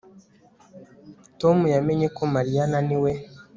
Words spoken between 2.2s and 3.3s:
Mariya ananiwe